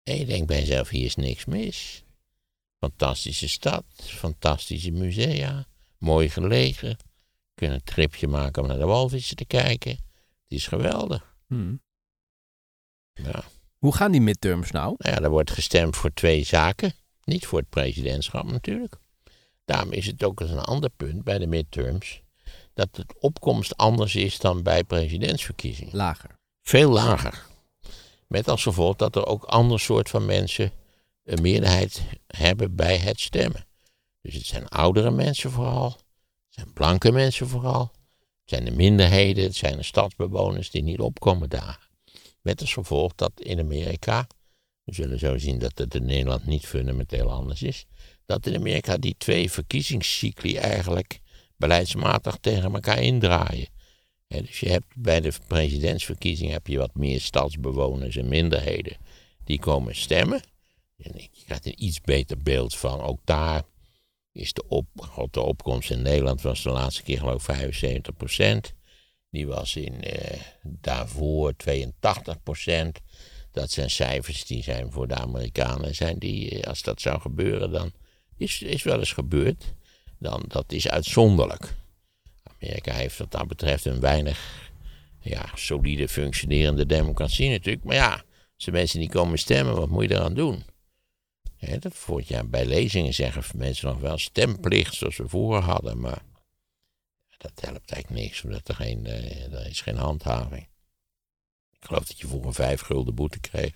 [0.02, 2.04] En je denkt bij jezelf, hier is niks mis.
[2.78, 5.66] Fantastische stad, fantastische musea,
[5.98, 6.88] mooi gelegen.
[6.88, 6.96] Je
[7.54, 9.90] kunt een tripje maken om naar de walvissen te kijken.
[9.90, 10.00] Het
[10.48, 11.36] is geweldig.
[11.46, 11.76] Hm.
[13.12, 13.44] Ja.
[13.78, 14.94] Hoe gaan die midterms nou?
[14.98, 16.92] Nou ja, er wordt gestemd voor twee zaken.
[17.24, 18.96] Niet voor het presidentschap natuurlijk.
[19.64, 22.22] Daarom is het ook eens een ander punt bij de midterms.
[22.74, 25.96] Dat de opkomst anders is dan bij presidentsverkiezingen.
[25.96, 26.38] Lager.
[26.62, 27.46] Veel lager.
[28.32, 30.72] Met als gevolg dat er ook ander soort van mensen
[31.24, 33.66] een meerderheid hebben bij het stemmen.
[34.20, 35.90] Dus het zijn oudere mensen vooral.
[35.90, 37.90] Het zijn blanke mensen vooral.
[38.40, 39.44] Het zijn de minderheden.
[39.44, 41.88] Het zijn de stadsbewoners die niet opkomen dagen.
[42.40, 44.26] Met als gevolg dat in Amerika,
[44.84, 47.86] we zullen zo zien dat het in Nederland niet fundamenteel anders is,
[48.26, 51.20] dat in Amerika die twee verkiezingscycli eigenlijk
[51.56, 53.68] beleidsmatig tegen elkaar indraaien.
[54.40, 58.96] Dus je hebt bij de presidentsverkiezingen heb je wat meer stadsbewoners en minderheden
[59.44, 60.40] die komen stemmen.
[60.96, 63.00] En je krijgt een iets beter beeld van.
[63.00, 63.62] Ook daar
[64.32, 64.86] is de, op,
[65.30, 68.74] de opkomst in Nederland was de laatste keer geloof ik 75 procent.
[69.30, 73.00] Die was in eh, daarvoor 82 procent.
[73.50, 75.94] Dat zijn cijfers die zijn voor de Amerikanen.
[75.94, 77.92] Zijn die, eh, als dat zou gebeuren, dan
[78.36, 79.74] is, is wel eens gebeurd.
[80.18, 81.74] Dan, dat is uitzonderlijk.
[82.62, 84.70] Amerika heeft wat dat betreft een weinig
[85.20, 87.84] ja, solide functionerende democratie natuurlijk.
[87.84, 90.62] Maar ja, als de mensen niet komen stemmen, wat moet je eraan doen?
[91.78, 96.22] Dat voort jaar bij lezingen zeggen mensen nog wel stemplicht zoals we vroeger hadden, maar
[97.38, 100.68] dat helpt eigenlijk niks, omdat er geen, eh, er is geen handhaving.
[101.70, 103.72] Ik geloof dat je vroeger vijf gulden boete kreeg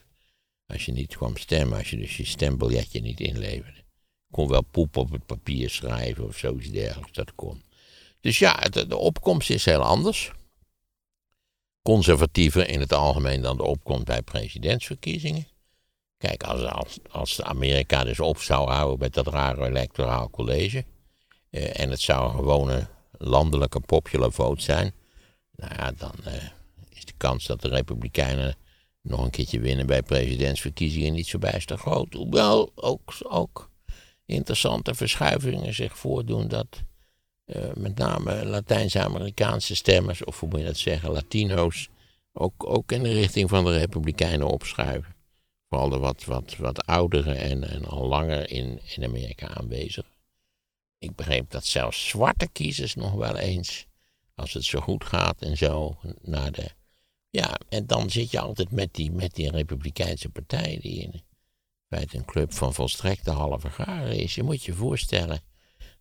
[0.66, 3.84] als je niet kwam stemmen, als je dus je stembiljetje niet inleverde.
[4.30, 7.62] Kon wel poep op het papier schrijven of zoiets dergelijks, dat kon.
[8.26, 10.32] Dus ja, de opkomst is heel anders.
[11.82, 15.48] Conservatiever in het algemeen dan de opkomst bij presidentsverkiezingen.
[16.18, 20.84] Kijk, als, als, als Amerika dus op zou houden met dat rare electoraal college.
[21.50, 24.92] eh, en het zou een gewone landelijke popular vote zijn.
[25.56, 26.34] Nou ja, dan eh,
[26.88, 28.56] is de kans dat de Republikeinen
[29.02, 32.12] nog een keertje winnen bij presidentsverkiezingen niet zo bijster groot.
[32.12, 33.70] Hoewel ook, ook
[34.24, 36.84] interessante verschuivingen zich voordoen dat
[37.74, 41.88] met name Latijns-Amerikaanse stemmers, of hoe moet je dat zeggen, Latino's,
[42.32, 45.14] ook, ook in de richting van de Republikeinen opschuiven.
[45.68, 50.14] Vooral de wat, wat, wat oudere en, en al langer in, in Amerika aanwezig.
[50.98, 53.86] Ik begreep dat zelfs zwarte kiezers nog wel eens,
[54.34, 56.70] als het zo goed gaat en zo, naar de.
[57.30, 61.22] Ja, en dan zit je altijd met die, met die Republikeinse partij, die in
[61.88, 64.34] feite een club van volstrekte halve garen is.
[64.34, 65.40] Je moet je voorstellen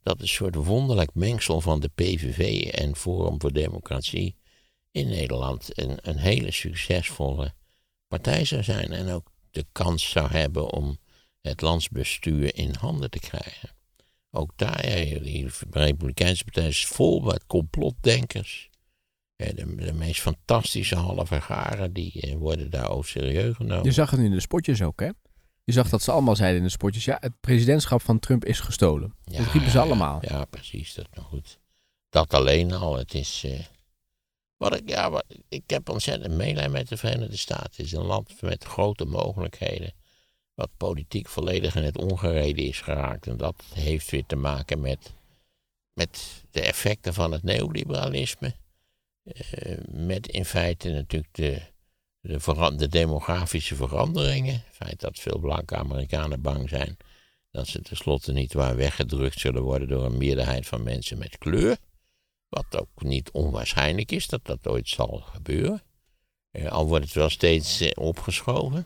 [0.05, 4.35] dat een soort wonderlijk mengsel van de PVV en Forum voor Democratie
[4.91, 7.53] in Nederland een, een hele succesvolle
[8.07, 10.97] partij zou zijn en ook de kans zou hebben om
[11.41, 13.69] het landsbestuur in handen te krijgen.
[14.31, 18.69] Ook daar, ja, die Republikeinse partij is vol met complotdenkers.
[19.35, 23.83] De, de meest fantastische halve garen, die eh, worden daar ook serieus genomen.
[23.83, 25.09] Je zag het in de spotjes ook, hè?
[25.65, 28.59] Je zag dat ze allemaal zeiden in de spotjes, ja, het presidentschap van Trump is
[28.59, 29.13] gestolen.
[29.23, 30.19] Ja, dat riepen ze allemaal.
[30.21, 30.93] Ja, ja, precies.
[30.93, 31.59] Dat nog goed.
[32.09, 32.97] Dat alleen al.
[32.97, 33.43] Het is.
[33.45, 33.59] eh,
[34.57, 37.63] wat ik, ja, wat, ik heb ontzettend meelij met de Verenigde Staten.
[37.71, 39.93] Het is een land met grote mogelijkheden.
[40.53, 43.27] Wat politiek volledig in het ongereden is geraakt.
[43.27, 45.13] En dat heeft weer te maken met,
[45.93, 48.55] met de effecten van het neoliberalisme.
[49.23, 51.61] Eh, met in feite natuurlijk de,
[52.27, 54.53] de, de demografische veranderingen.
[54.53, 56.97] Het feit dat veel blanke Amerikanen bang zijn
[57.55, 61.77] dat ze tenslotte niet waar weggedrukt zullen worden door een meerderheid van mensen met kleur.
[62.49, 65.81] Wat ook niet onwaarschijnlijk is dat dat ooit zal gebeuren.
[66.51, 68.85] Eh, al wordt het wel steeds eh, opgeschoven.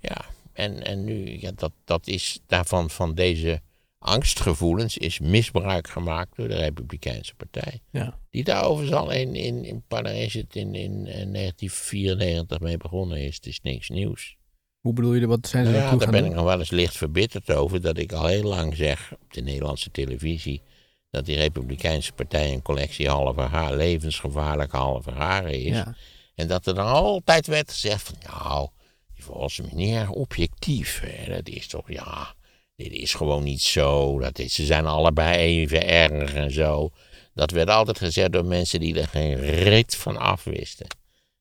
[0.00, 3.60] Ja, en, en nu, ja, dat, dat is daarvan, van deze
[4.04, 7.80] angstgevoelens, is misbruik gemaakt door de Republikeinse Partij.
[7.90, 8.18] Ja.
[8.30, 12.76] Die daar overigens al in, in, in, pardon, is het in, in, eh, 1994 mee
[12.76, 13.34] begonnen is.
[13.34, 14.36] Het is niks nieuws.
[14.80, 16.30] Hoe bedoel je, wat zijn ze Ja, naartoe daar ben doen?
[16.30, 17.80] ik nog wel eens licht verbitterd over.
[17.80, 20.62] Dat ik al heel lang zeg op de Nederlandse televisie.
[21.10, 25.76] dat die Republikeinse Partij een collectie halve haar, levensgevaarlijke halve haren is.
[25.76, 25.94] Ja.
[26.34, 28.68] En dat er dan altijd werd gezegd van, nou,
[29.14, 31.00] die was meneer objectief.
[31.00, 31.34] Hè?
[31.34, 32.34] Dat is toch, ja,
[32.76, 34.18] dit is gewoon niet zo.
[34.18, 36.90] Dat is, ze zijn allebei even erg en zo.
[37.34, 40.86] Dat werd altijd gezegd door mensen die er geen rit van afwisten.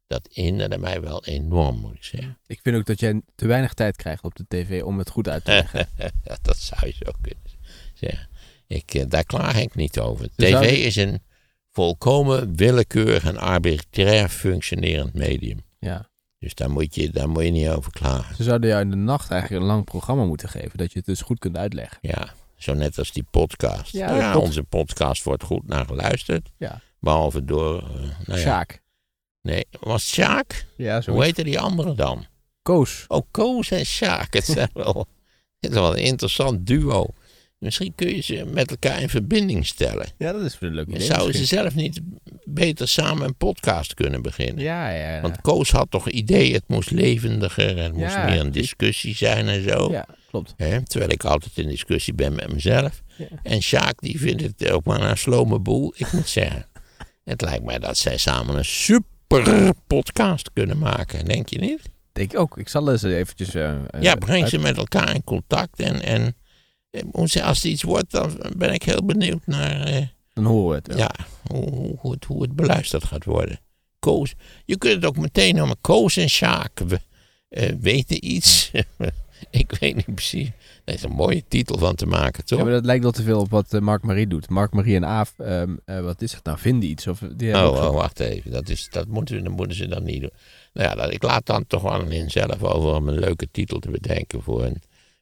[0.07, 2.37] Dat hinderde mij wel enorm, moet ik zeggen.
[2.47, 5.27] Ik vind ook dat jij te weinig tijd krijgt op de tv om het goed
[5.27, 5.89] uit te leggen.
[6.41, 7.43] Dat zou je zo kunnen
[7.93, 8.29] zeggen.
[8.67, 10.29] Ik, eh, daar klaag ik niet over.
[10.35, 11.21] Dus TV je- is een
[11.71, 15.59] volkomen willekeurig en arbitrair functionerend medium.
[15.79, 16.11] ja.
[16.43, 18.35] Dus daar moet je, daar moet je niet over klagen.
[18.35, 21.05] Ze zouden jou in de nacht eigenlijk een lang programma moeten geven, dat je het
[21.07, 21.97] dus goed kunt uitleggen.
[22.01, 23.91] Ja, zo net als die podcast.
[23.91, 26.51] Ja, Nou ja, onze podcast wordt goed naar geluisterd.
[26.57, 26.81] Ja.
[26.99, 28.81] Behalve door, eh, nou ja, Sjaak.
[29.41, 30.65] nee, was Sjaak?
[30.77, 31.11] Ja, zo.
[31.11, 32.25] Hoe heette die andere dan?
[32.61, 33.05] Koos.
[33.07, 34.33] Oh, Koos en Sjaak.
[34.33, 35.07] Het, wel,
[35.59, 37.07] het is wel een interessant duo.
[37.63, 40.07] Misschien kun je ze met elkaar in verbinding stellen.
[40.17, 41.01] Ja, dat is een leuk idee.
[41.01, 41.99] Zouden ze zelf niet
[42.43, 44.63] beter samen een podcast kunnen beginnen?
[44.63, 45.21] Ja, ja, ja.
[45.21, 49.69] Want Koos had toch idee, het moest levendiger, het moest meer een discussie zijn en
[49.69, 49.91] zo.
[49.91, 50.53] Ja, klopt.
[50.83, 53.01] Terwijl ik altijd in discussie ben met mezelf.
[53.43, 55.93] En Sjaak die vindt het ook maar een slome boel.
[55.97, 56.65] Ik moet zeggen,
[57.23, 61.25] het lijkt mij dat zij samen een super podcast kunnen maken.
[61.25, 61.81] Denk je niet?
[62.13, 62.57] Denk ik ook.
[62.57, 63.53] Ik zal eens eventjes...
[63.55, 65.79] eh, ja, breng ze met elkaar in contact.
[65.79, 66.33] En, en ze-
[67.13, 70.87] als het iets wordt, dan ben ik heel benieuwd naar eh, Dan horen we het
[70.87, 70.97] wel.
[70.97, 71.11] ja,
[71.47, 73.59] hoe, het, hoe het beluisterd gaat worden.
[73.99, 74.33] Koos,
[74.65, 75.77] je kunt het ook meteen noemen.
[75.81, 76.99] Koos en Sjaak we,
[77.49, 78.71] eh, weten iets.
[79.49, 80.49] ik weet niet precies.
[80.83, 82.57] Daar is een mooie titel van te maken, toch?
[82.57, 84.49] Ja, maar dat lijkt wel te veel op wat eh, Mark Marie doet.
[84.49, 86.57] Mark Marie en Aaf, ehm, eh, wat is het nou?
[86.57, 87.07] Vinden iets?
[87.07, 88.51] Of, die Oh, oh, wacht even.
[88.51, 90.31] Dat, is, dat, moeten, dat moeten ze dan niet doen.
[90.73, 93.79] Nou ja, dat, ik laat dan toch wel in zelf over om een leuke titel
[93.79, 94.81] te bedenken voor een,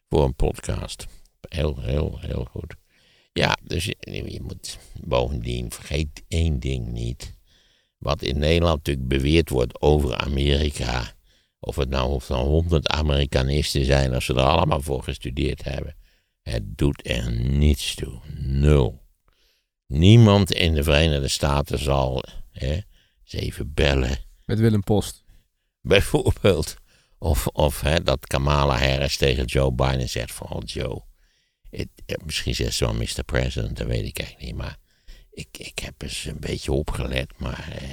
[0.09, 1.07] voor een podcast.
[1.49, 2.75] Heel, heel, heel goed.
[3.33, 3.95] Ja, dus je,
[4.31, 7.33] je moet bovendien, vergeet één ding niet.
[7.97, 11.13] Wat in Nederland natuurlijk beweerd wordt over Amerika.
[11.59, 15.95] Of het nou of dan honderd Amerikanisten zijn, als ze er allemaal voor gestudeerd hebben.
[16.41, 18.19] Het doet er niets toe.
[18.35, 19.01] Nul.
[19.87, 22.71] Niemand in de Verenigde Staten zal hè,
[23.23, 24.17] eens even bellen.
[24.45, 25.23] Met Willem Post.
[25.81, 26.75] Bijvoorbeeld.
[27.17, 30.49] Of, of hè, dat Kamala Harris tegen Joe Biden zegt van...
[30.49, 31.03] Oh Joe,
[31.71, 31.89] het,
[32.25, 33.23] misschien zegt ze wel Mr.
[33.25, 34.61] President, dat weet ik eigenlijk niet.
[34.61, 34.77] Maar
[35.31, 37.31] ik, ik heb eens een beetje opgelet.
[37.37, 37.89] Maar eh,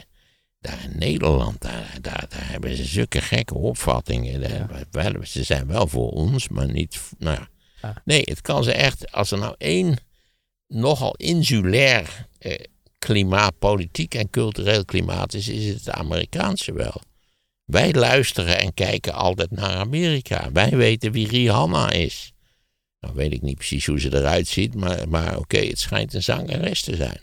[0.61, 4.41] daar in Nederland, daar, daar, daar hebben ze zulke gekke opvattingen.
[4.41, 4.85] Daar- Ja.
[4.91, 7.01] wel, ze zijn wel voor ons, maar niet...
[7.19, 7.49] Nou ja.
[7.81, 7.97] Ah.
[8.05, 9.13] Nee, het kan ze echt...
[9.13, 9.97] Als er nou één
[10.67, 12.59] nogal insulair eh,
[12.99, 15.49] klimaat, politiek en cultureel klimaat is...
[15.49, 17.01] is het het Amerikaanse wel.
[17.65, 20.53] Wij luisteren en kijken altijd naar Amerika.
[20.53, 22.33] Wij weten wie Rihanna is.
[23.01, 26.23] Nou weet ik niet precies hoe ze eruit ziet, maar, maar oké, het schijnt een
[26.23, 27.21] zangeres te zijn.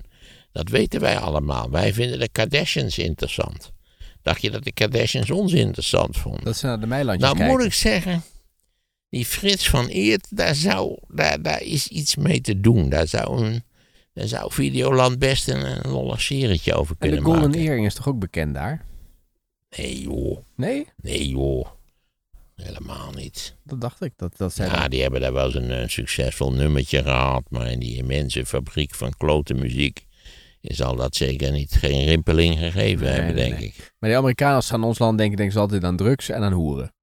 [0.51, 1.69] Dat weten wij allemaal.
[1.69, 3.73] Wij vinden de Kardashians interessant.
[4.21, 6.43] Dacht je dat de Kardashians ons interessant vonden?
[6.43, 7.55] Dat ze naar de Meilandjes Nou kijken.
[7.57, 8.23] moet ik zeggen,
[9.09, 12.89] die Frits van Eert, daar, zou, daar, daar is iets mee te doen.
[12.89, 13.63] Daar zou, een,
[14.13, 17.65] daar zou Videoland best een, een lollig serietje over en de kunnen Golden maken.
[17.65, 18.85] Earring is toch ook bekend daar?
[19.77, 20.87] Nee joh, Nee?
[21.01, 21.67] nee joh.
[22.55, 23.55] Helemaal niet.
[23.63, 24.13] Dat dacht ik.
[24.15, 27.43] Dat, dat zij Ja, dan- die hebben daar wel eens een, eh, succesvol nummertje gehad.
[27.49, 30.05] Maar in die immense fabriek van klote muziek
[30.61, 33.67] zal dat zeker niet geen rimpeling gegeven Nee, hebben, nee, denk nee.
[33.67, 33.93] ik.
[33.99, 36.43] Maar die Amerikanen, als ze aan ons land denken, denken ze altijd aan drugs en
[36.43, 36.93] aan hoeren.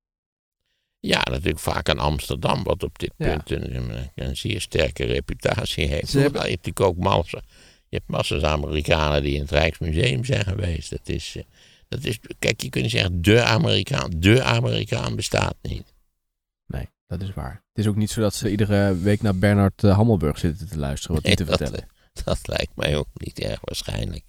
[1.00, 3.26] Ja, natuurlijk vaak aan Amsterdam, wat op dit Ja.
[3.36, 6.08] punt een, een, zeer sterke reputatie heeft.
[6.10, 7.40] Ze hebben- Je hebt natuurlijk ook massa,
[7.88, 10.90] je hebt massa's Amerikanen die in het Rijksmuseum zijn geweest.
[10.90, 11.42] Dat is, eh,
[11.92, 15.94] dat is, kijk, je kunt zeggen, de Amerikaan, de Amerikaan bestaat niet.
[16.66, 17.52] Nee, dat is waar.
[17.72, 20.78] Het is ook niet zo dat ze iedere week naar Bernard eh, Hammelburg zitten te
[20.78, 21.88] luisteren wat hij te Nee, vertellen.
[22.12, 24.24] Dat, dat lijkt mij ook niet erg waarschijnlijk.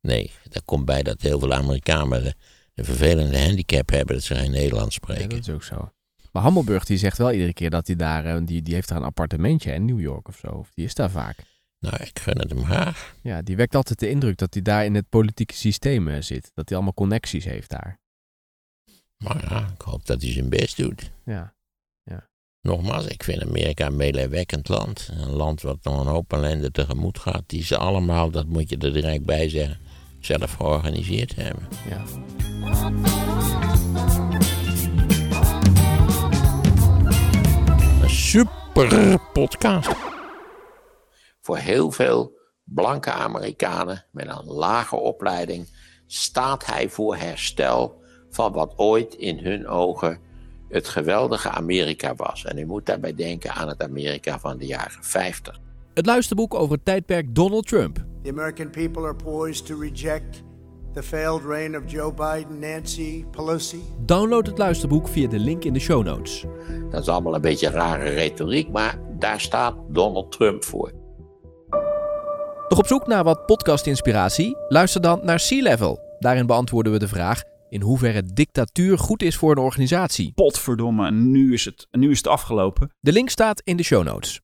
[0.00, 2.34] Nee, daar komt bij dat heel veel Amerikanen
[2.74, 5.28] de vervelende handicap hebben dat ze geen Nederlands Ja, spreken.
[5.28, 5.92] dat is ook zo.
[6.32, 8.98] Maar Hammelburg die zegt wel iedere keer dat hij daar, eh, die, die heeft daar
[8.98, 10.48] een appartementje in New York of zo.
[10.48, 11.36] Of die is daar vaak.
[11.82, 13.14] Nou, ik gun het hem graag.
[13.22, 16.50] Ja, die wekt altijd de indruk dat hij daar in het politieke systeem eh, zit.
[16.54, 17.98] Dat hij allemaal connecties heeft daar.
[19.24, 21.10] Maar ja, ik hoop dat hij zijn best doet.
[21.24, 21.54] Ja,
[22.68, 25.08] Nogmaals, ik vind Amerika een meelewekkend land.
[25.12, 27.42] Een land wat nog een hoop ellende tegemoet gaat.
[27.46, 29.78] Die ze allemaal, dat moet je er direct bij zeggen,
[30.20, 31.68] zelf georganiseerd hebben.
[31.88, 32.04] ja.
[38.02, 39.90] Een super podcast.
[41.42, 45.68] Voor heel veel blanke Amerikanen met een lage opleiding
[46.06, 50.20] staat hij voor herstel van wat ooit in hun ogen
[50.68, 52.44] het geweldige Amerika was.
[52.44, 55.60] En u moet daarbij denken aan het Amerika van de jaren 50.
[55.94, 58.04] Het luisterboek over het tijdperk Donald Trump.
[58.22, 60.42] The American people are poised to reject
[60.92, 63.82] The failed reign of Joe Biden, Nancy Pelosi.
[63.98, 66.44] Download het luisterboek via de link in de show notes.
[66.90, 71.01] Dat is allemaal een beetje rare retoriek, maar daar staat Donald Trump voor.
[72.72, 74.56] Nog op zoek naar wat podcast-inspiratie?
[74.68, 76.16] Luister dan naar Sea Level.
[76.18, 80.32] Daarin beantwoorden we de vraag in hoeverre dictatuur goed is voor een organisatie.
[80.34, 82.90] Potverdomme, en nu is het, nu is het afgelopen.
[83.00, 84.41] De link staat in de show notes.